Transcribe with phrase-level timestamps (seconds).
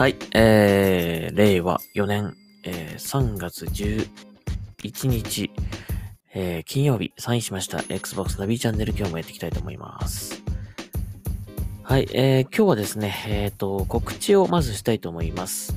[0.00, 5.50] はい、えー、令和4年、えー、3月11日、
[6.32, 10.42] えー、金曜日、サインしました Xbox ナビチャンネル今日もやっていきたいと思います。
[11.82, 15.76] はい、えー、今日はですね、えっ、と、告知をまずしたいと思います。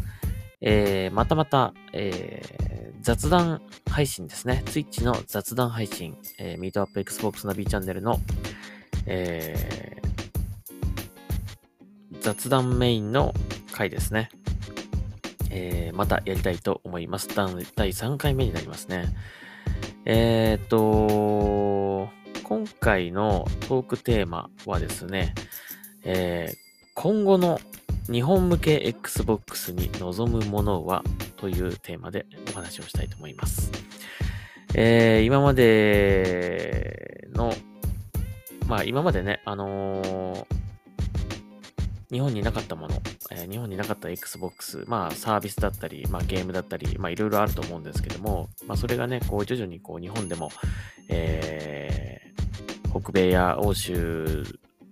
[0.61, 3.61] えー、またまた、えー、雑談
[3.91, 4.63] 配信ですね。
[4.67, 8.21] Twitch の雑談配信、えー、ミートアップ Xbox ナビチャンネルの、
[9.05, 13.33] えー、雑談メインの
[13.73, 14.29] 回ですね。
[15.49, 17.27] えー、またやりたいと思います。
[17.35, 19.05] 第第3回目になりますね。
[20.05, 22.09] えーっと、
[22.43, 25.33] 今回のトークテーマはですね、
[26.03, 26.63] えー
[26.95, 27.59] 今後の
[28.11, 31.03] 日本向け Xbox に望むものは
[31.37, 33.71] というテーマでお話をしたいと思います。
[34.75, 37.51] えー今までの、
[38.67, 40.52] まあ今までね、あのー
[42.13, 50.51] 日本になかったもの、えー日本になかった Xbox、まあサービスだったり、まあゲームだったり、まあいろいろあると思うんですけども、まあそれがね、こう徐々にこう日本でも、
[51.09, 54.45] えー北米や欧州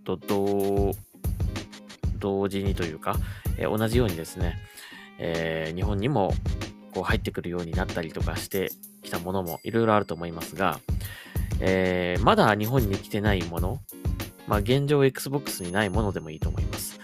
[0.03, 0.91] と同
[2.17, 3.15] 同時にというか、
[3.57, 4.57] えー同じようにですね、
[5.19, 6.33] えー日本にも
[6.95, 8.71] こう入ってくるようになったりとかして
[9.03, 10.79] きたものもいろいろあると思いますが、
[11.59, 13.79] えーまだ日本に来てないもの、
[14.47, 16.99] まあ現状 Xbox にないものでもいいと思います。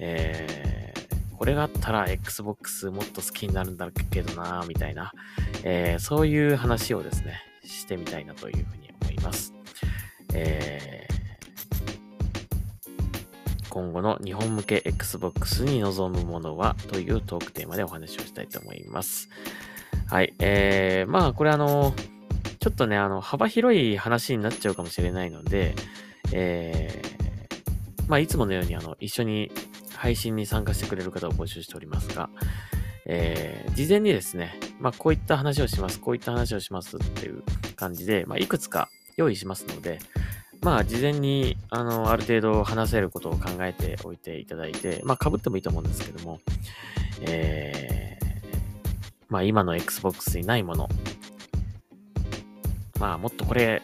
[0.00, 1.00] えー
[1.40, 5.10] これがあったら Xbox もっと好きになるんだけどなみたいな、
[5.64, 9.54] えーそういう話をですね、してみたいなというふうに思います。
[10.34, 11.10] えー
[13.70, 19.30] 今後の日本向け Xbox に望むものはというトークテーマでお話をしたいと思います。
[20.08, 20.34] はい。
[20.40, 21.94] えー、まあ、これあの、
[22.58, 25.76] ちょっとね、あの、幅広い話になっちゃうかもしれないので、
[26.32, 29.52] えー、まあ、いつものようにあの、一緒に
[30.00, 32.30] 配信に参加してくれる方を募集しておりますが、
[33.04, 37.42] えー、事前にですね、まあ、こういった話をします、こういった話をしますっていう
[37.76, 39.98] 感じで、まあ、いくつか用意しますので、
[40.62, 46.40] まあ、事前に、あの、ある程度話せることを考えておいていただいて、まあ、被ってもいいと思うんですけども、
[47.20, 48.26] えー、
[49.28, 50.88] まあ、今の Xbox にないもの、
[52.98, 53.82] まあ、もっとこれ、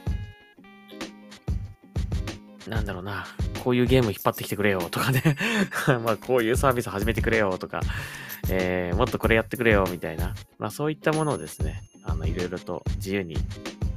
[2.67, 3.27] なんだろうな、
[3.67, 5.25] こういうゲーム引っ張ってきてくれよとかね、
[6.05, 7.81] まあ、こういうサービス始めてくれよとか、
[8.49, 13.37] えー、もっとこれやってくれよみたいな、まあ、そういったものをですね、あの、いろいろと自由に、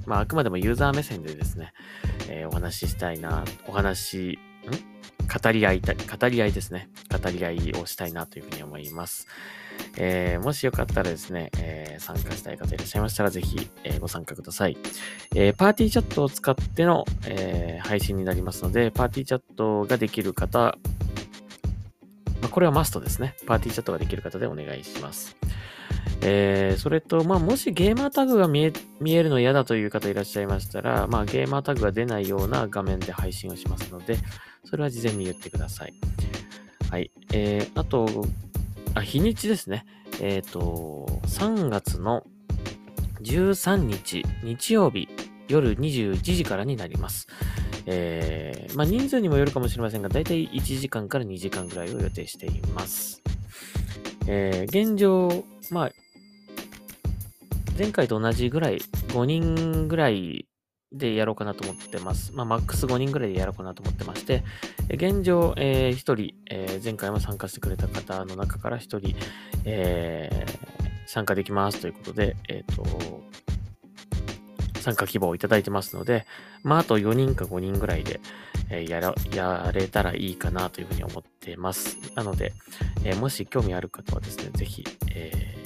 [0.08, 1.74] まあ、あくまでもユーザー目線でですね、
[2.30, 5.00] えーお話ししたいな、お話、ん？
[5.44, 6.90] 語り合いた、語り合いですね。
[7.08, 9.28] 語り合いをしたいなというふうに思います。
[9.98, 14.78] えーもしよかったらですね、えー参加したい方いらっしゃいましたら、ぜひ、えーご参加ください。
[15.36, 20.78] えパーティーチャットを使っての、え配信になりますので、パーティーチャットができる方、
[22.42, 23.36] まあ、これはマストですね。
[23.46, 25.36] パーティーチャットができる方でお願いします。
[26.22, 34.18] えーそれと、まあ、もしゲーマータグが見え見えるの嫌だという方いらっしゃいましたら、まあ、ゲーマータグが出ないような画面で配信をしますので、
[34.66, 35.94] それは事前に言ってください。
[36.90, 37.12] はい。
[37.34, 38.26] えー、あと、
[38.96, 39.86] あ、日にちですね。
[40.22, 42.26] えっ、と、3月の
[43.22, 45.08] 13日、日曜日、
[45.48, 47.28] 夜21時からになります。
[47.86, 53.22] えー、まあ、人数にもよるかもしれませんが、だいたい1時間から2時間ぐらいを予定しています。
[54.28, 55.92] えー、現状、まあ、
[57.78, 58.80] 前回と同じぐらい、
[59.10, 60.49] 5人ぐらい
[60.92, 62.32] でやろうかなと思ってます。
[62.34, 64.44] まあ、マックス5人ぐらいでやろうかなと思ってまして、
[64.90, 69.16] 現状、えー1人、えー前回も参加してくれた方の中から1人、
[69.66, 70.80] えー
[71.10, 72.86] 参加できますということで、えっ、と、
[74.80, 76.28] 参加希望をいただいてますので、
[76.62, 78.20] まあ、あと4人か5人ぐらいで、
[78.70, 81.98] えやら、やれたらいいかなというふうに思ってます。
[82.14, 82.54] なので、
[83.04, 85.58] えもし興味ある方はですね、ぜひ、え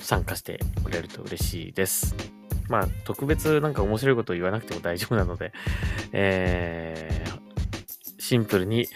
[0.00, 2.43] 参加してくれると嬉しいです。
[2.68, 5.52] まあ、特別なんか面白いことを言わなくても大丈夫なので、
[6.12, 7.44] えー
[8.18, 8.88] シンプルに、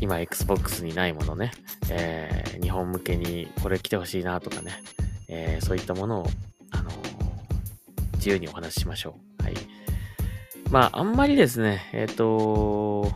[0.00, 1.52] 今 Xbox にないものね、
[1.90, 4.72] えー日本向けにこれ来てほしいなとかね、
[5.28, 6.26] えーそういったものを、
[6.70, 6.94] あのー
[8.14, 9.42] 自由にお話ししましょう。
[9.42, 9.54] はい。
[10.70, 13.12] まあ、あんまりですね、えっ、と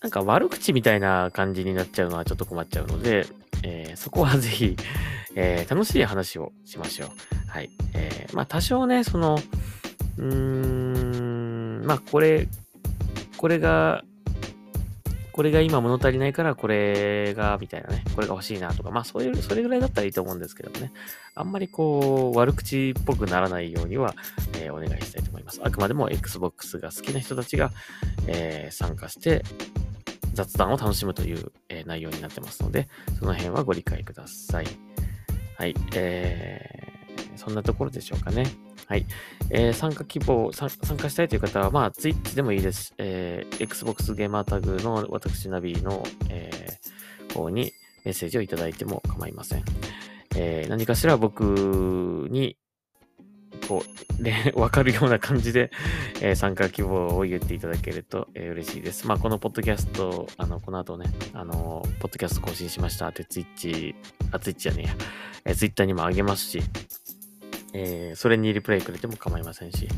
[0.00, 3.26] なんか悪口みたいな感じになっちゃうのはちょっと困っちゃうので、
[3.64, 4.76] えそこはぜひ、
[5.36, 7.10] えー楽しい話をしましょう。
[7.48, 7.70] はい。
[7.94, 9.38] えーまあ多少ね、その、
[10.18, 12.48] うーん、まあこれ、
[13.36, 14.02] これが、
[15.32, 20.90] これが今物足りないからこれが、みたいなね、これが欲しいなとか、まあそういう、それぐらいだったらいいと思うんですけどもね、
[21.34, 24.14] あんまりこう、悪口っぽくならないようには、
[24.54, 25.60] えーお願いしたいと思います。
[25.62, 27.70] あくまでも Xbox が好きな人たちが、
[28.26, 29.42] えー参加して、
[30.32, 34.66] 雑談を楽しむという、えー、内容になってますので、その辺はご理解ください。
[35.56, 35.74] はい。
[35.94, 38.46] えー、そんなところでしょうかね。
[38.86, 39.06] はい。
[39.50, 42.94] えー、参加希望、参加したいという方は、まあ、Twitch でもいいです。
[42.98, 47.72] えー、Xbox ゲーマータグの私ナビの、えー、方に
[48.04, 49.64] メッセージをいただいても構いません。
[50.36, 52.56] えー、何かしら僕に、
[53.68, 53.84] こ
[54.18, 55.70] う、ね、わかるような感じで、
[56.20, 59.06] えー、参加希望を言っていただけると、えー、嬉しいです。
[59.06, 63.94] まあ、このポッドキャスト、あの、この後ね、あの、ポッドキャスト更新しましたって、ツイッチ、
[64.30, 64.96] あ、ツイッチじゃねえや、
[65.46, 66.62] えー、ツイッターにもあげますし、
[67.72, 69.88] えー、それにリプレイくれても構いませんし、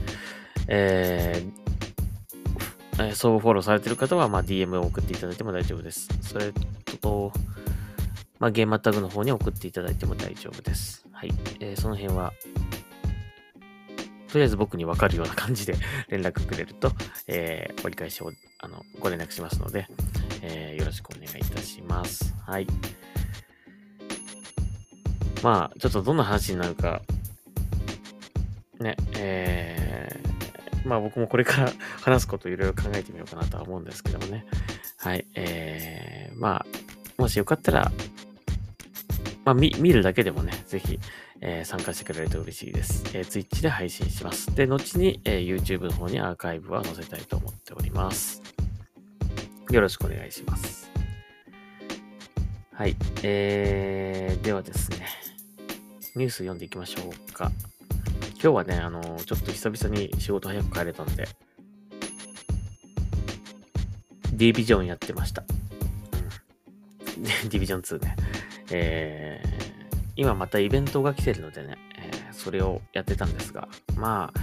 [0.67, 6.09] えー、えー、相互フォローされてる方は、まあ、DM を送っていただいても大丈夫です。
[6.23, 6.53] それ
[7.01, 7.33] と、
[8.39, 11.07] まあ、ゲームタグの方に送っていただいても大丈夫です。
[11.13, 11.33] はい。
[11.61, 12.33] えー、その辺は、
[14.31, 15.75] とりあえず僕にわかるような感じで
[16.09, 16.93] 連絡くれると、
[17.27, 19.87] えー、折り返しを、あの、ご連絡しますので、
[20.43, 22.35] えー、よろしくお願いいたします。
[22.47, 22.67] はい。
[25.43, 27.03] まあ、ちょっとどんな話になるか、
[28.81, 31.73] ね、えー、まあ僕もこれから
[32.03, 34.45] 話すこといろいろ考えてみようかなとは思うんですけどもね。
[34.99, 36.67] はい、えー、まあ、
[37.21, 37.93] もしよかったら、
[39.45, 40.99] まあ見、見るだけでもね、ぜひ、
[41.41, 43.05] えー、参加してくれると嬉しいです。
[43.15, 44.55] えー、Twitch で配信します。
[44.55, 48.43] で、後に、えー、YouTube の方にアーカイブは載せたいと思っております。
[49.71, 50.91] よろしくお願いします。
[52.73, 52.97] はい。
[53.23, 55.07] えー、ではですね、
[56.17, 57.51] ニュース読んでいきましょうか。
[58.41, 61.29] 今日はね、あのちょっと久々に仕事早く帰れたんで、
[64.33, 65.43] ディビジョンやってました。
[67.17, 67.23] うん。
[67.27, 68.17] ディビジョン2ね。
[68.71, 69.58] えー、
[70.19, 74.41] 今またイベントが来てるのでね、えー、それをやってたんですが、まあ、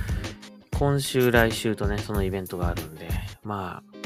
[0.77, 3.09] 今週、来週とね、そのイベントがあるんで、
[3.43, 3.97] まあ、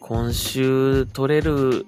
[0.00, 1.86] 今週取れる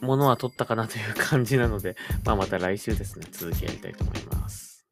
[0.00, 4.86] ものは取ったかなという感じなので、 まあまた来週ですね、続きやりたいと思います。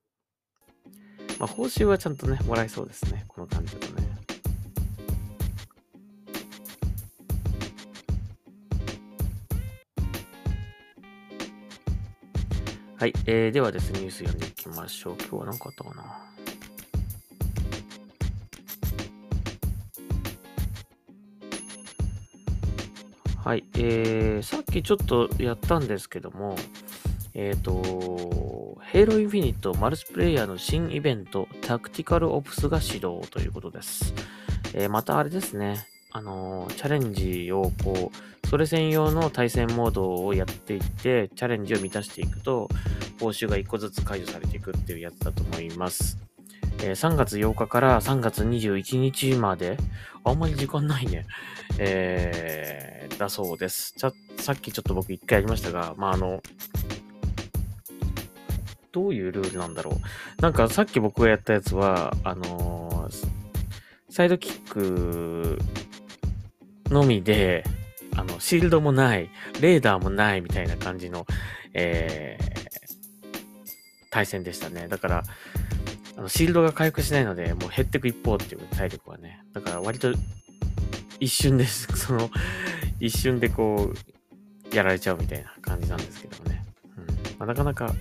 [1.38, 3.99] まあ報酬はちゃんとね、もらえそうですね、この感じだとね。
[13.00, 15.14] はい、えー、ではですね、ニュース読んでいきましょう。
[15.20, 16.02] 今日は何かあったかな？
[23.42, 26.56] はい、えー、さっきちょっとやったんですけども、
[27.32, 34.12] えっ、ー、と、ヘイロインフィニットマルチプレイヤーの新イベント、タクティカルオプスが始動ということです。
[34.74, 42.68] えー、またあれですね、あのー、チャレンジをこう、それ専用の対戦モードをやっていって、チャレンジを満たしていくと、
[43.20, 46.18] 報酬が1個ずつ解除されていくっていうやつだと思います。
[46.82, 49.76] えー、3月8日から3月21日まで、
[50.24, 51.26] あんまり時間ないね。
[51.78, 53.94] えー、だそうです。
[53.96, 54.08] さ
[54.52, 56.42] っきちょっと僕一回やりましたが、まあ、あの、
[58.90, 60.42] どういうルールなんだろう。
[60.42, 63.28] なんかさっき僕がやったやつは、あのー、
[64.08, 65.56] サイドキック
[66.90, 67.62] のみで、
[68.20, 71.26] あの、シールドもない、レーダーもないみたいな感じの、
[71.72, 73.30] えー、
[74.10, 74.88] 対戦でしたね。
[74.88, 75.22] だから、
[76.18, 79.42] あのシールドが回復しないので、もう減っていく一方っていう体力はね。
[79.54, 80.12] だから割と
[81.18, 81.88] 一瞬です。
[81.96, 82.30] その、
[83.00, 83.90] 一瞬でこ
[84.70, 86.62] う、やられちゃうみたいな感じなんですけどもね。
[86.98, 87.06] うん
[87.38, 87.94] まあ、なかなか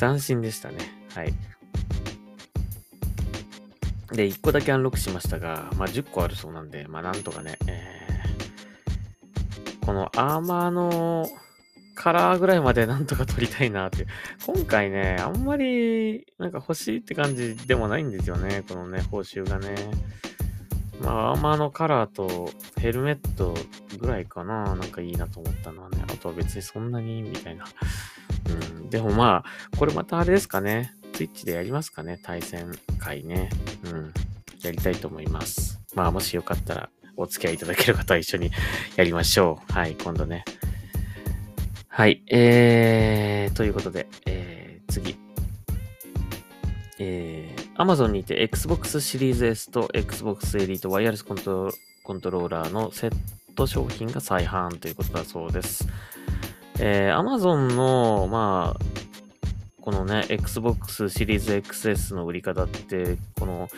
[0.00, 0.78] 斬新でしたね。
[1.14, 1.32] はい。
[4.10, 8.01] で、1個だけアンロックしましたが、まあ、10個あるそうなんで、まあ、なんとかね、え
[9.84, 11.28] このアーマーの
[11.94, 14.06] カラーぐらいまでなんとか撮りたいなって。
[14.46, 18.64] 今回ね、あんまりなんか欲しいって感じでもないんですよね。
[18.68, 19.74] このね、報酬がね。
[21.00, 23.54] まあ、アーマーのカラーとヘルメット
[23.98, 24.74] ぐらいかな。
[24.74, 26.04] なんかいいなと思ったのはね。
[26.08, 27.64] あとは別にそんなにみたいな。
[28.48, 28.90] うん。
[28.90, 30.94] でもまあ、これまたあれですかね。
[31.12, 32.20] ツイッチでやりますかね。
[32.22, 33.50] 対戦会ね。
[33.84, 34.12] うん。
[34.62, 35.80] やりたいと思います。
[35.94, 38.50] まあ、もしよかったらお付き合いいただける方は一緒に
[38.96, 39.72] やりましょう。
[39.72, 40.44] はい、今度ね。
[41.88, 45.16] はい、えー、ということで、えー、次。
[46.98, 51.72] えー、Amazon にて Xbox シリーズ S と Xbox Elite ワイヤレスコント
[52.04, 53.14] コントローラーのセッ
[53.54, 55.86] ト商品が再販ということだそうです。
[56.78, 63.68] えー、Amazon の、まあ、このね、Xbox シリーズ XS の売り方って、この、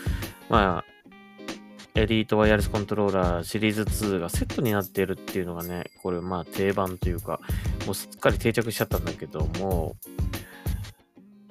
[0.49, 0.94] まあ、
[1.97, 7.39] エリートワイヤレスコントローラーシリーズ2がセットになっているっていうのがね、これまあ定番というか、
[7.87, 9.95] もうすっかり定着しちゃったんだけども、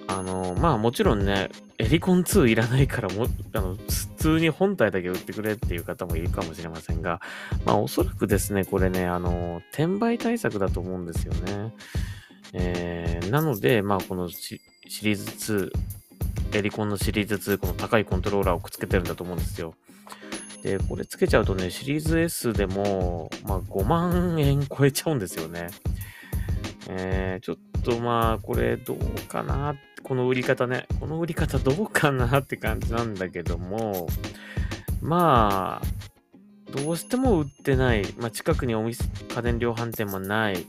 [0.07, 7.21] あの、まあもちろんね、エリコン2いらないからも、あの、普通に本体だけ売ってくれっていう方もいるかもしれませんが、
[7.65, 11.73] まあおそらくですね、これね、あの、転売対策だと思うんですよね。
[12.51, 14.59] えー、なので、まあこのシ
[15.03, 15.69] リーズ
[16.51, 19.73] 2、エリコンのシリーズ2、この高いコントローラーをくっつけてるんだと思うんですよ。
[20.63, 25.67] で、これつけちゃうとね、シリーズ S でも、まあ5万円超えちゃうんですよね。
[26.89, 30.87] えー、ちょっとまあ、これどうかな、この売り方ね。
[30.99, 34.07] この売り方どうかなって感じなんだけども、
[35.01, 39.03] まあ、どうしても売ってない、まあ、近くにお店、
[39.33, 40.65] 家電量販店もない、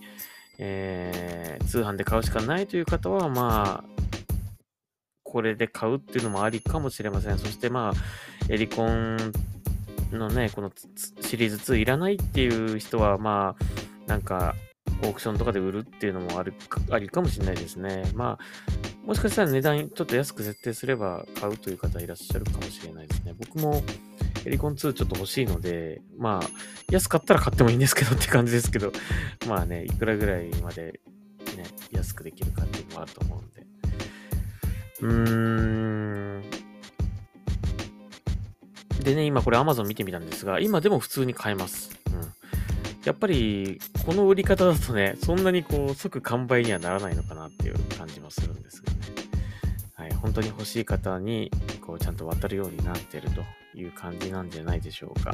[0.58, 3.94] えー、通販で買うしかないという方は、まあ、
[5.22, 7.38] これで買うっていうのもありかもしれません。
[7.38, 9.32] そしてまあ、エリコン
[10.14, 10.70] のね、この
[11.20, 14.54] シリーズ2いらないっていう人は、まあ、なんか、
[15.02, 16.54] オークションとかで売るっていうのもある
[16.90, 18.04] ありかもしれないですね。
[18.14, 23.34] まあ、もしかしたら値段ちょっと安く設定すれば買うという方いらっしゃるかもしれないですね。
[23.38, 23.82] 僕も
[24.46, 26.48] エリコン2ちょっと欲しいので、まあ、
[26.90, 28.92] 安かったら買ってもいいんですけどって感じですけど、
[29.48, 31.00] まあね、いくらぐらいまで
[31.56, 33.66] ね、安くできるかっていうのもあると思うんで。
[35.00, 36.63] うーん。
[39.02, 41.90] でね、今これ Amazon 見てみたんですが、今でも普通に買えます。
[42.06, 42.34] うん
[43.04, 48.98] やっぱり、この売り方だとね、そんなにこう、即完売にはならないのかなっていう感じもするんですがね。
[49.94, 51.50] はい、本当に欲しい方に、
[51.82, 53.42] こう、ちゃんと渡るようになってると
[53.78, 55.32] いう感じなんじゃないでしょうか。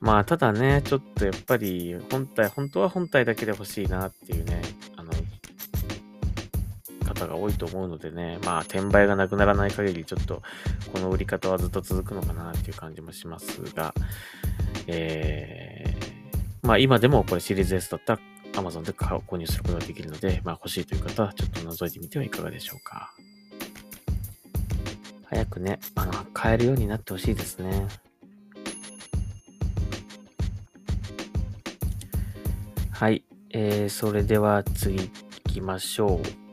[0.00, 4.60] まあ、ただね、ちょっとやっぱり、本体、本当は本体だけで欲しいなっていうね、
[4.96, 5.03] あ、
[7.14, 10.42] 方が多いと思うのでね、まあ、転売がなくならない限り、ちょっと、
[10.92, 13.94] この売り方はずっと続くのかなっていう感じもしますが、
[14.86, 18.20] えー、まあ今でもこれシリーズ S だったら
[18.52, 23.14] Amazon で購入することができるので、まあ欲しいという方はちょっと覗いてみてはいかがでしょうか。
[25.26, 27.86] 早くね、あの、買えるようになってほしいですね。
[32.92, 33.24] はい。
[33.50, 35.10] えー、それでは次行
[35.52, 36.43] きましょう。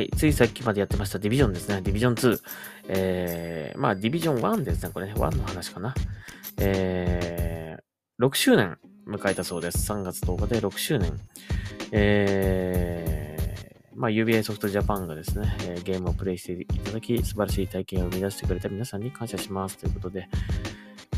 [0.00, 0.10] はい。
[0.16, 1.82] ついさっきまでやってましたディビジョンですね。
[1.82, 2.40] ディビジョン2。
[2.88, 4.90] えー、まあ、ディビジョン1ですね。
[4.94, 5.94] これね、1の話かな。
[6.56, 9.92] えー、6周年迎えたそうです。
[9.92, 11.12] 3月10日で6周年。
[11.92, 19.76] えー、まあ、UBI ソフトジャパンがですね、え、ゲームをプレイしていただき、素晴らしい体験を生み出してくれた皆さんに感謝します。
[19.76, 20.30] ということで、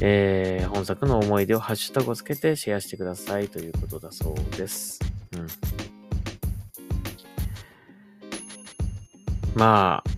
[0.00, 4.98] えー、本作の思い出をハッシュタグをつけてシェアしてくださいということだそうです。
[5.36, 5.46] うん。
[9.54, 10.10] まあ、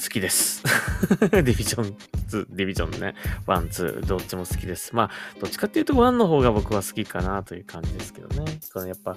[0.00, 0.62] 好きです。
[1.30, 1.96] ディビジョン
[2.28, 3.14] 2、ディビジョンね、
[3.46, 4.94] 1、2、どっちも好きです。
[4.94, 8.60] まあ、どっちかっていうと1の方が僕は好きかなという感じですけどね。
[8.72, 9.16] このやっぱ、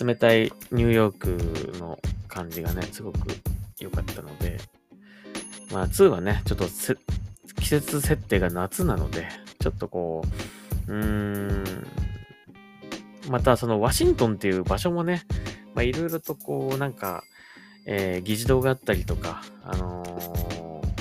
[0.00, 1.98] 冷たいニューヨークの
[2.28, 3.18] 感じがね、すごく
[3.78, 4.58] 良かったので、
[5.70, 6.66] まあ2はね、ちょっと
[7.60, 9.28] 季節設定が夏なので、
[9.60, 10.22] ちょっとこ
[10.88, 11.86] う、うーん、
[13.28, 15.22] またそのワシントンっていう場所もね、
[15.74, 17.24] まあ、いろいろとこう、なんか、
[17.86, 20.92] えー、議事堂があったりとか、あのー、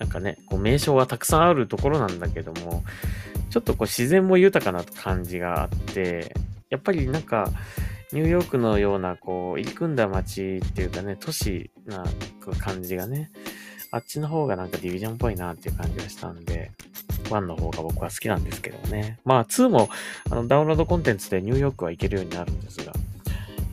[0.00, 2.82] なんかね、こう名称がたくさんあるところなんだけども、
[3.50, 6.34] ちょっとこう自然も豊かな感じがあって、
[6.70, 7.48] やっぱりなんか、
[8.12, 12.04] ニューヨークのような、こう、入り組んだ街っていうかね、都市な
[12.58, 13.30] 感じがね、
[13.94, 16.72] あっちの方がなんかディビジョンっぽいなっていう感じがしたんで、
[17.24, 19.20] 1の方が僕は好きなんですけどね。
[19.24, 19.88] まあ2も
[20.30, 22.92] あのダウンロードコンテンツでニューヨークは行けるようになるんですが、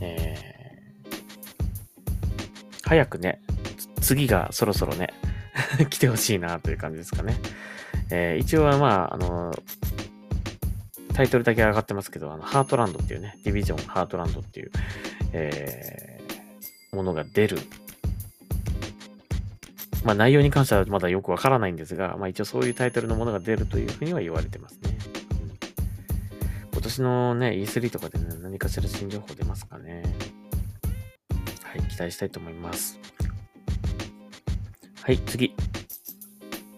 [0.00, 3.40] えー、早くね、
[4.00, 5.12] 次がそろそろね、
[5.90, 7.36] 来てほしいなという感じですかね。
[8.10, 9.52] えー、一応はまあ、あの、
[11.14, 14.70] タイトルだけ上がってますけど、あの、ハートランドっていうね、ディビジョンハートランドっていう、
[15.32, 17.58] えー、ものが出る
[20.04, 24.98] まあ内容に関してはまだよくわからないんですが、まあ一応そういうタイトルのものが出るというふうには言われてますね。
[26.72, 30.02] 今年のね、E3 とかで、ね、何かしら新情報出ますかね。
[31.62, 32.98] はい、期待したいと思います。
[35.02, 35.54] はい、次。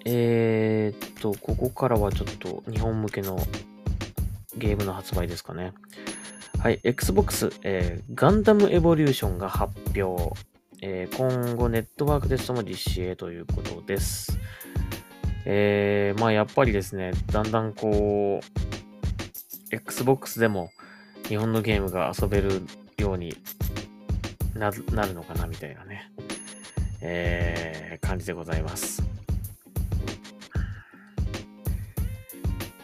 [0.05, 3.39] えー、っと、ここからはちょっと日本向けの
[4.57, 5.73] ゲームの発売ですかね。
[6.59, 10.35] はい、Xbox、えー、ガンダムエボリューションが発表。
[10.83, 14.39] えー、今後ネットワークテストも実施へということです。
[15.47, 20.71] えー、まあやっぱりですね、だんだんこう、Xbox でも
[21.29, 22.63] 日本のゲームが遊べる
[22.99, 23.37] ように
[24.55, 26.11] なるのかなみたいなね、
[27.01, 29.03] えー、感じでございます。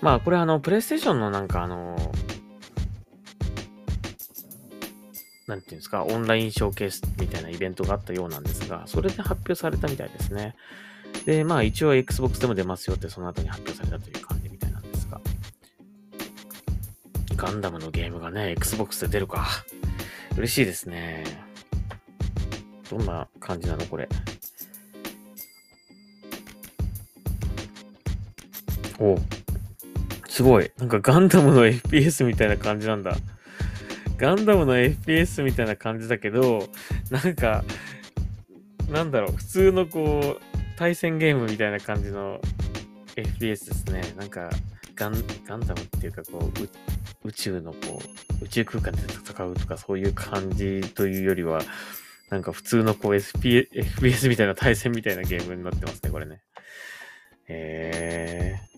[0.01, 1.97] まあ、これあの、プレイステーションのなんかあの、
[5.51, 10.55] なんていうんですか、オンラインショーケースみたいなイベントがあったようなんですが、それで発表されたみたいですね。
[11.27, 15.21] で、まあ一応 Xbox でも出ますよってその後に発表されたという感じみたいなんですが。
[17.37, 19.49] ガンダムのゲームがね、Xbox で出るか。
[20.37, 21.25] 嬉しいですね。
[22.89, 24.09] どんな感じなのこれ。
[29.01, 29.19] お
[30.29, 30.71] すごい。
[30.79, 33.17] なんかガンダムの FPS みたいな感じなんだ。
[34.21, 36.69] ガンダムの FPS みたいな感じだけど、
[37.11, 37.65] なんか、
[38.91, 42.39] なんだろう、普通のこう、対戦ゲームみたいな感じの
[43.17, 44.03] FPS ですね。
[44.19, 44.51] なんか、
[44.95, 45.15] ガン、
[45.47, 48.03] ガンダムっていうか、こう、宇宙のこ
[48.43, 51.63] う、宇宙空間で戦うとかそういう感じというよりは、
[52.29, 56.43] なんか普通のこう SP、FPS みたいな対戦みたいなゲームになってますね、これね。
[57.49, 58.70] へー。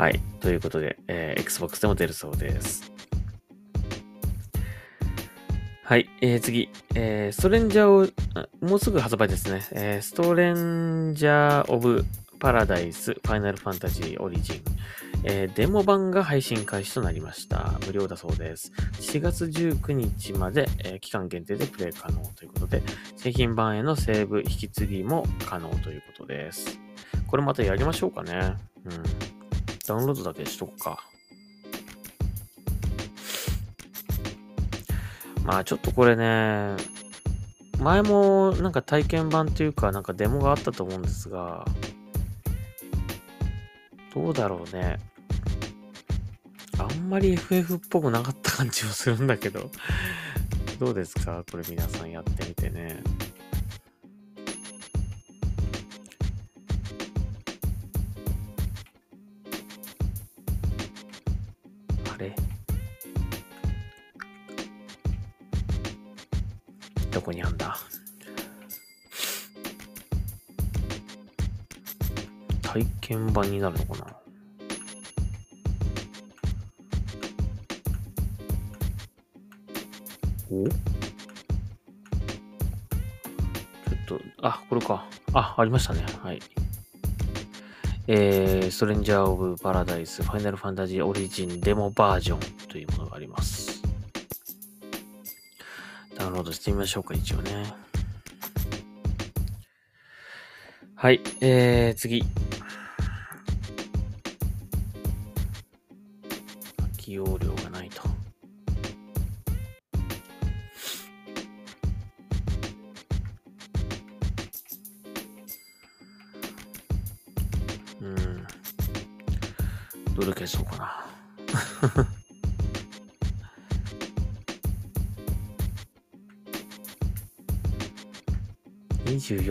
[0.00, 0.18] はい。
[0.40, 2.90] ということで、えー、Xbox でも出るそうです。
[5.84, 6.08] はい。
[6.22, 6.70] えー、次。
[6.94, 8.10] えー、ストレンジャー
[8.64, 9.60] を、もうすぐ発売ですね。
[9.72, 12.06] えー、ストレンジャー・オブ・
[12.38, 14.62] パラダイス・ファイナル・ファンタジー・オリジン。
[15.24, 17.78] えー、デモ版が配信開始となりました。
[17.86, 18.72] 無料だそうです。
[18.92, 22.82] 7月19日まで、えー、期間限定でプレイ可能ということで、
[23.16, 26.80] 製品版へのセーブ引き継ぎも可能ということです。
[27.26, 28.56] これまたやりましょうかね。
[28.86, 29.39] うん。
[29.90, 31.02] ダウンロードだけしとくか。
[35.44, 36.76] まあちょっとこれね、
[37.80, 41.64] 前もなんか体験版というかなんかデモがあったと思うんですが、
[44.14, 45.00] どうだろうね。
[46.78, 49.72] あんまり FF っぽくなかった感じもするんだけど、
[50.78, 51.42] どうですか？
[51.50, 53.02] これ皆さんやってみてね。
[67.30, 67.76] こにあんだ
[72.62, 74.16] 体験版になるのかな？
[80.52, 80.68] お？
[80.68, 85.04] ちょっと、あ、これか。
[85.32, 86.04] あ、ありましたね。
[86.22, 86.40] はい。
[88.06, 93.59] えー、ストレンジャー・オブ・パラダイス、ファイナル・ファンタジー・オリジン・デモバージョンというものがあります。
[96.30, 97.74] ウンロードしてみましょうか、一応ね。
[100.94, 102.22] はい、えー、次。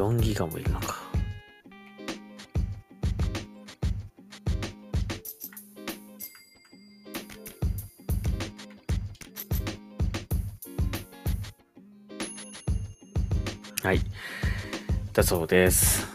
[0.10, 0.98] 4ギガもいるのか。
[13.84, 14.00] はい。
[15.14, 16.08] だそうです。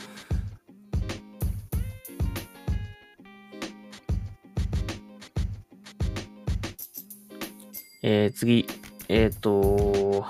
[8.03, 8.67] えー、次、
[9.09, 10.27] えっ、ー、と、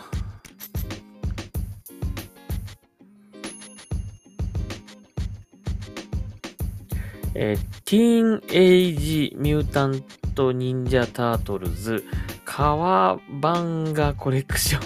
[7.35, 10.03] えー、ティーンエイジミュータン
[10.35, 12.05] トニンジャタートルズ
[12.45, 14.83] カワバンガコレクション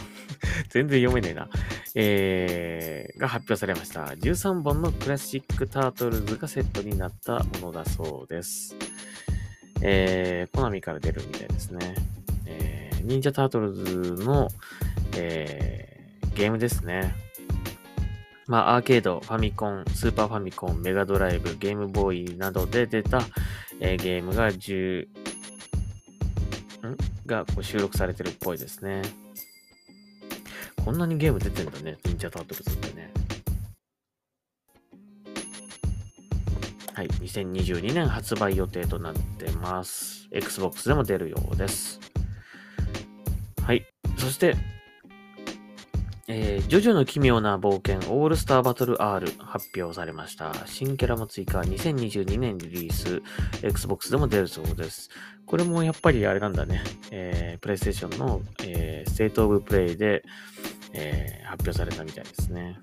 [0.71, 1.49] 全然読めねえな。
[1.95, 4.05] えー、が発表されました。
[4.05, 8.77] 13本のクラシックタートルズがセットになったものだそうです。
[9.81, 11.95] えー、コナミから出るみたいですね。
[13.09, 14.49] 忍者タートルズの、
[15.17, 17.15] えー、ゲームですね。
[18.49, 23.21] まあ、アーケード、ファミコン、スーパーファミコン、メガドライブ、ゲームボーイなどで出た、
[23.79, 25.07] えー、ゲームが10、ん？
[27.27, 29.03] がこう収録されてるっぽいですね。
[30.83, 33.13] こんなにゲーム出てんだね、忍者タートルズってね。
[36.95, 40.27] はい、2022年発売予定となってます。
[40.33, 42.01] Xbox でも出るようです。
[43.63, 43.85] はい。
[44.17, 44.57] そして、
[46.31, 50.53] えー、ジョジョの奇妙な冒険オールスターバトル R 発表されました。
[50.67, 53.23] 新キャラも追加、2022年リリース、
[53.63, 55.09] Xbox でも出るそうです。
[55.47, 56.83] これもやっぱりあれなんだね。
[57.11, 60.23] えー、プレイステーションの、えー、ステートオブプレイで、
[60.93, 62.79] えー、発表されたみたいですね。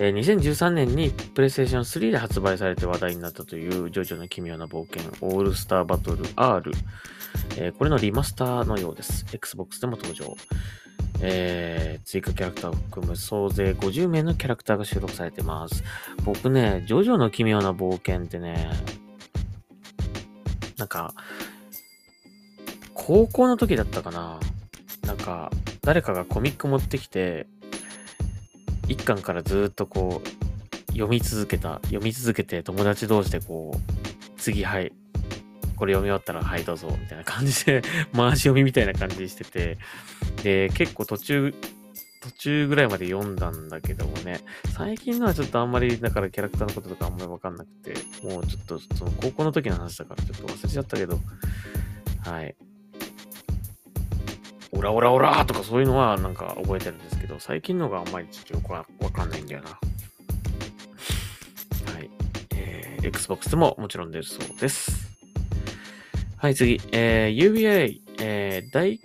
[0.00, 6.72] えー、2013年に PlayStation 3で発売されて話題になったというジョジョの奇妙な冒険オールスターバトル R、
[7.56, 9.26] えー、これのリマスターのようです。
[9.32, 10.36] Xbox でも登場。
[11.22, 15.84] えー、追加キャラクターを含む総勢50名のキャラクターが収録されてます。
[16.24, 18.70] 僕ね、ジョジョの奇妙な冒険ってね、
[20.78, 21.12] なんか、
[22.94, 24.40] 高校の時だったかな。
[25.02, 25.50] なんか、
[25.82, 27.46] 誰かがコミック持ってきて、
[28.88, 34.92] 一巻からずっとこう、読み続けた、読み続けて友達同士でこう、次はい、
[35.80, 37.80] これ読み終わったらはいどうぞ、みたいな感じで
[38.14, 39.78] 回し読みみたいな感じしてて、
[40.42, 41.54] で、結構途中、
[42.20, 44.40] 途中ぐらいまで読んだんだけどもね、
[44.76, 51.18] 最近のはちょっとあんまり、だからキャラクターのこととかあんまりわかんなくて、もうちょっとその高校の時の話だからちょっと忘れちゃったけど、
[52.26, 52.54] はい。
[54.72, 58.70] オラオラオラとかそういうのはなんか覚えてるんですけど、最近のがあんまりちょっとよく
[59.02, 59.70] わかんないんだよな。
[59.70, 59.76] は
[62.00, 62.10] い。
[62.54, 65.09] えー、Xbox でももちろん出るそうです。
[66.40, 66.80] はい、次。
[66.92, 68.98] えー、UBI、えー、大、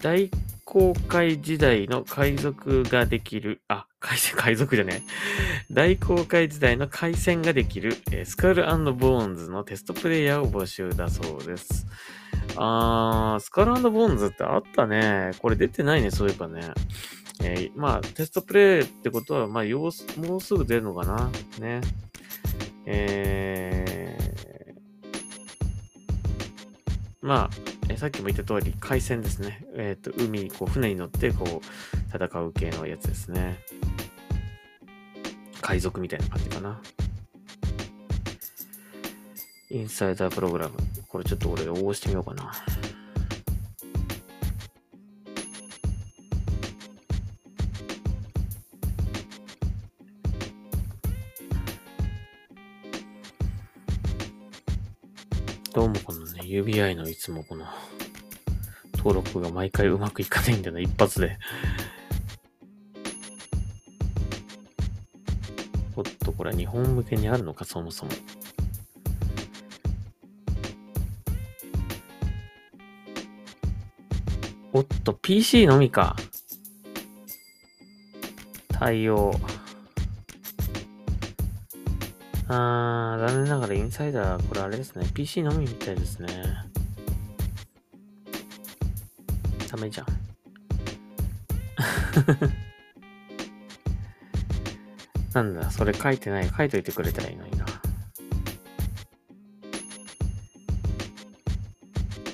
[0.00, 0.30] 大
[0.64, 5.02] 公開時代の海賊ができる、あ、海 海賊じゃね
[5.68, 5.74] え。
[5.74, 8.64] 大公開時代の回線ができる、えー、スカル
[8.94, 11.86] ボーンズのテストプレイヤーを募集だそうです。
[12.56, 15.32] あー、スカルボーンズってあったね。
[15.40, 16.62] これ出てないね、そういえばね。
[17.42, 19.88] えー、まあ、テストプレイってことは、まあ、も
[20.38, 21.30] うすぐ出るのかな。
[21.58, 21.82] ね。
[22.86, 24.16] え
[27.22, 27.50] まあ、
[27.90, 29.66] えさっきも言った通り、海戦ですね。
[29.74, 33.58] えっ、ー、と、海、こう、船に乗って、こう、戦う系のやつですね。
[35.60, 36.80] 海賊みたいな感じかな。
[39.70, 40.74] インサイダープログラム。
[41.08, 42.52] これちょっと俺応募してみようかな。
[56.50, 57.64] UBI のいつもこの
[58.96, 61.38] 登録が毎回うまくいかないんだよな、一発で。
[65.94, 68.10] おっと、これ日本向けにあるのか、そもそも。
[74.72, 76.16] おっと、PC のみか。
[78.70, 79.30] 対応。
[82.52, 85.06] あー、残念ながらインサイダー、これあれですね。
[85.14, 86.26] PC のみみたいですね。
[89.70, 90.06] ダメじゃん。
[95.32, 96.48] なんだ、それ書いてない。
[96.48, 97.64] 書いといてくれたらいいのにな。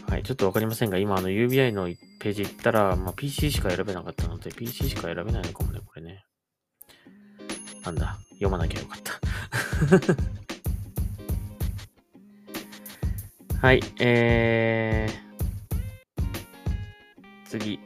[0.08, 1.88] はい、ちょっとわかりませんが、今、あの UBI の
[2.20, 6.24] ページ行ったら、まあ、PC しか選べなかったので、PC しか選べないのかもね、これね。
[7.84, 9.15] なんだ、読まなきゃよかった。
[13.60, 15.12] はい、えー、
[17.48, 17.80] 次。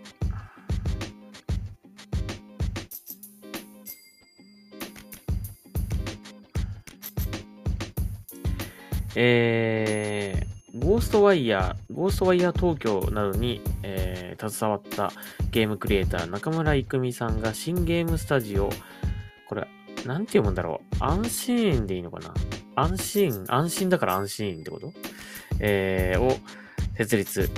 [9.16, 15.10] えー、ゴーストワイヤー、ゴーストワイヤー東京などに、えー、携わった
[15.50, 18.70] ゲームクリエイター中村郁美さんが新ゲームスタジオ、
[20.06, 22.34] なんて読むんだろう安心でいいのかな？
[22.74, 24.92] 安心、安心だから安心ってこと？
[25.60, 26.36] えー、を
[26.96, 27.50] 設立。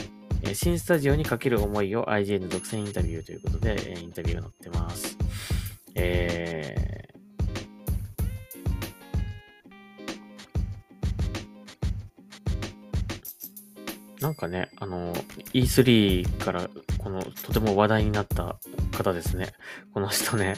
[0.54, 5.16] 新スタジオにかける思いを IGN 独占インタビューということで、インタビューが載ってます。
[5.94, 7.08] え
[14.20, 15.12] なんかね、あの、
[15.52, 18.56] E3 からこのとても話題になった
[18.92, 19.52] 方ですね。
[19.92, 20.56] この人ね。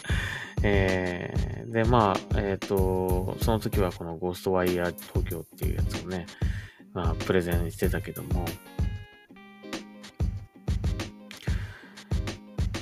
[0.62, 6.26] えー、で、まあ、えっ、ー、と、その時はこのゴーストワイヤー東京っていうやつをね、
[6.92, 8.44] まあ、プレゼンしてたけども、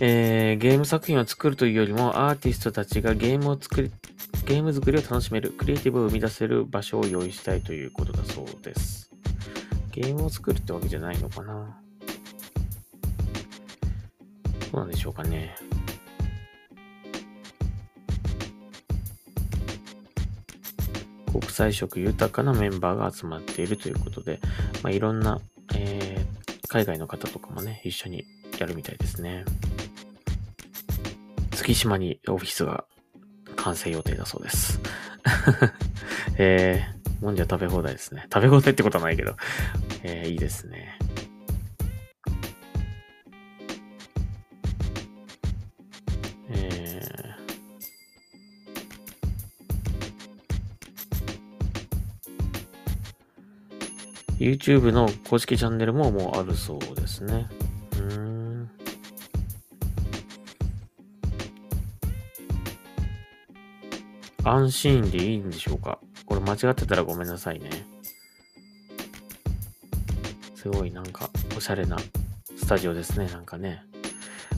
[0.00, 3.92] えー、ゲーム作品を作るというよりも、アーティストたちがゲームを作り、
[4.46, 9.12] ゲーム作りを楽しめる、クリエイティブを生み出せる場所を用意したいということだそうです。
[9.92, 11.80] ゲームを作るってわけじゃないのかな
[14.72, 15.54] どうなんでしょうかね。
[21.30, 24.40] 国際色豊かなメンバーが集まっているということで、
[24.82, 25.40] まあ、いろんな、
[25.74, 28.24] えー、海外の方とかもね、一緒に
[28.58, 29.44] やるみたいですね。
[31.52, 32.84] 月島にオフィスが
[33.56, 34.80] 完成予定だそうです。
[36.38, 38.26] えー、もんじゃ食べ放題ですね。
[38.32, 39.36] 食べ放題ってことはないけど、
[40.02, 40.98] えー、いいですね。
[54.42, 57.46] YouTube の公式チャンネルももうあるそうですね。
[57.92, 58.70] うーん。
[64.44, 65.98] 安心でいいんでしょうか？
[66.26, 67.70] これ間違ってたらごめんなさいね。
[70.56, 71.96] すごいなんかおしゃれな
[72.56, 73.84] スタジオですね、なんかね。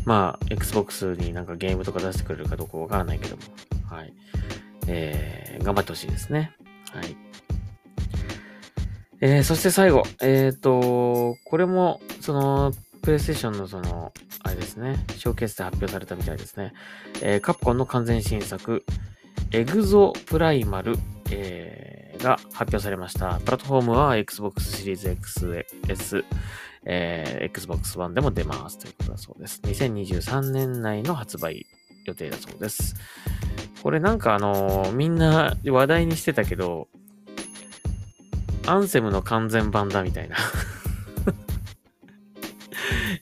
[0.07, 3.43] まあ、Xbox になんかゲームとか出してくれるかどうかわからないけども。
[3.91, 4.13] はい。
[4.87, 6.53] えー、頑張ってほしいですね。
[6.93, 7.17] はい。
[9.27, 10.03] えー、そして最後。
[10.21, 16.75] えっ、ー、と、これも、その、プレイステーションのその、あれですね、ショーケースで発表されたみたいですね。
[17.23, 18.85] えー、カプコンの完全新作、
[19.51, 20.99] エグゾプライマル、
[21.31, 23.41] えー、が発表されました。
[23.47, 26.25] プラットフォームは Xbox シリーズ XS、
[26.85, 29.63] えー、Xbox One でも出ますということだそうです。
[29.65, 31.65] 2023年内の発売
[32.05, 32.95] 予定だそうです。
[33.83, 36.89] これなんかあのー、みんな話題にしてたけど、
[38.67, 40.37] アンセムの完全版だみたいな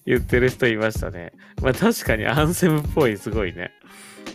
[0.07, 1.33] 言ってる人いましたね。
[1.61, 3.73] まあ確かにアンセムっぽい、すごいね。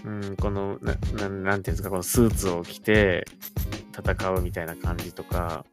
[0.05, 3.27] うん、この、な、ななんていうんですか、このスーツを着て
[3.97, 5.65] 戦うみたいな感じとか。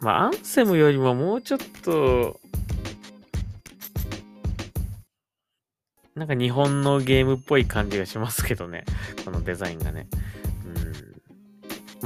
[0.00, 2.38] まあアンセムよりももうちょっと、
[6.14, 8.84] なんか日本のゲームっぽい感じがしますけどね。
[9.24, 10.06] このデザインがね。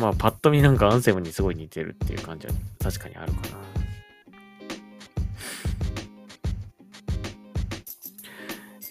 [0.00, 3.58] まあ、パッと見なんかアンセムにすごい似てるっていう感じは確かにあるかな。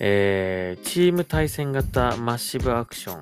[0.02, 3.20] えー、チーム対戦型マッシブアクション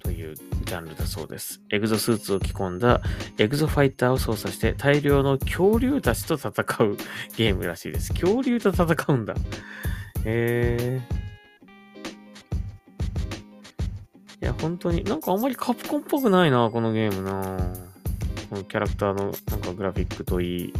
[0.00, 1.60] というジャンルだそうです。
[1.70, 3.02] エグゾスーツを着込んだ
[3.38, 6.96] エグゾファイターを操作して大量の恐竜たちと戦う
[7.36, 8.12] ゲームらしいです。
[8.14, 9.34] 恐竜と戦うんだ。
[10.24, 11.21] へえ。
[11.21, 11.21] い
[14.62, 17.58] 本当に、なんかあんまりカプコンっぽくないな、このゲームな。
[18.48, 20.72] このキャラクターのなんかグラフィックといい。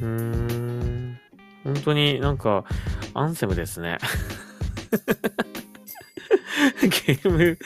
[0.00, 1.18] うーん。
[1.64, 2.64] 本当になんか、
[3.12, 3.98] アンセムですね。
[6.80, 7.58] ゲーム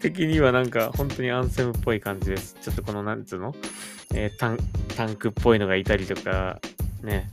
[0.00, 2.56] 的にはなんか本当にアンセムっぽい感じです。
[2.62, 3.54] ちょっとこのなんつうの、
[4.14, 4.58] えー、タン
[4.96, 6.58] タンクっぽいのがいたりとか、
[7.02, 7.28] ね、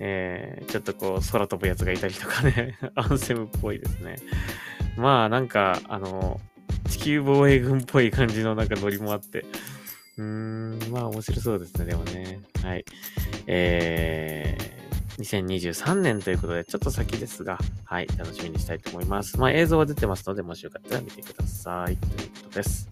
[0.00, 4.16] えー、ちょっとこう空飛ぶやつがいたりとかね、 アンセムっぽいですね。
[4.96, 6.40] まあなんか、あの、
[6.88, 9.44] 地球防衛軍っぽい感じのなんかノリもあって、
[10.16, 12.40] うーん、まあ面白そうですね、でもね。
[12.62, 12.84] はい。
[13.46, 19.38] えー、2023年ということで、ちょっと先ですが、はい、楽しみにしたいと思います。
[19.38, 21.96] まあ、映像は出てますので、もしよかったら見てください。
[21.96, 22.90] ということです。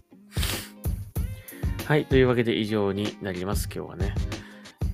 [1.86, 4.27] はい、というわけで以上になります、今日はね。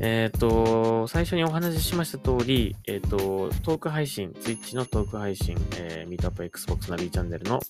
[0.01, 7.61] えっ、ー、と、最初にお話ししました通り、えっ、ー、と、トーク配信、Twitch のトーク配信、えー、ミートアップ Xbox ナビチャンネルの、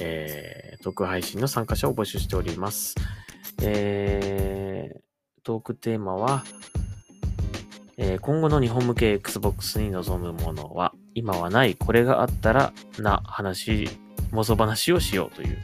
[0.00, 2.94] えー、トーク配信の参加者を募集しております。
[3.62, 5.00] えー、
[5.42, 6.44] トークテーマは、
[7.96, 13.88] えー、今後の日本向け Xbox に臨むものは、今はない、これがあったらな話、
[14.30, 15.58] 妄想話をしようという、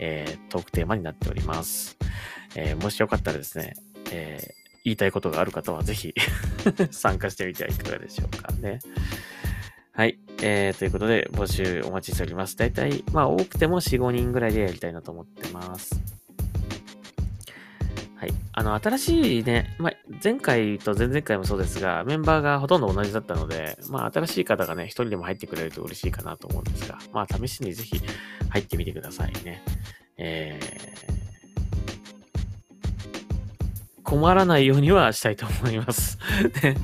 [0.00, 1.96] えー、トークテーマになっております。
[2.56, 3.74] えー、もしよかったらですね、
[4.10, 4.40] え
[4.84, 6.14] 言いたいことがある方はぜひ
[6.92, 8.80] 参加してみてはいかがでしょうかね。
[9.92, 10.18] はい。
[10.42, 12.56] えー、ということで、募集お待ちしております。
[12.56, 15.94] だいたい、まあ、多くても4、5人ぐらいでやりたいなと思ってます。
[18.16, 18.32] はい。
[18.52, 19.92] あの、新しいね、まあ、
[20.22, 28.00] 前回と前々回もそうですが、メンバーがほとんど同じだったので、まあ、新しい方がね、一人でも入ってくれると嬉しいかなと思うんですが、まあ、試しにぜひ
[28.48, 29.62] 入ってみてくださいね。
[30.16, 31.13] えー、
[34.14, 36.18] 困らないようにはしたいと思います。
[36.62, 36.76] ね。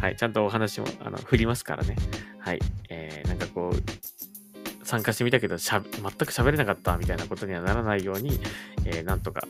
[0.00, 0.16] はい。
[0.16, 1.96] ちゃんとお話も、あの、振りますからね。
[2.38, 2.60] はい。
[2.88, 8.40] えー、なんかこう、参加してみたけど、しゃ、全く喋れなかったみたいなことにはならないように、
[8.84, 9.46] えー、なんとか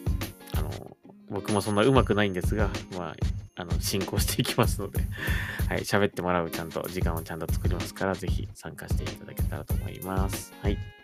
[1.33, 3.17] 僕もそんな上手くないんですが、まあ、
[3.57, 5.01] あの、進行していきますので、
[5.69, 10.53] はい、喋ってもらうちゃんと、時間をちゃんと作りますから、ぜひ参加していただけたらと思います。
[10.63, 11.02] はい。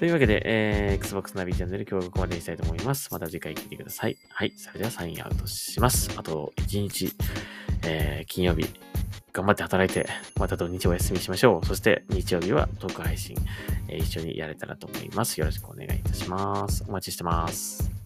[0.00, 3.10] というわけで、えー、Xbox ナビチャンネル今日はここまでにしたいと思います。
[3.12, 4.16] また次回聞いてください。
[4.30, 4.54] はい。
[4.56, 6.10] それではサインアウトします。
[6.16, 7.12] あと1日、
[7.82, 8.64] えー、金曜日、
[9.34, 10.08] 頑張って働いて、
[10.38, 11.66] また土日お休みしましょう。
[11.66, 13.36] そして日曜日はトーク配信、
[13.88, 15.38] えー、一緒にやれたらと思います。
[15.38, 16.82] よろしくお願いいたします。
[16.88, 17.99] お待ちしてます。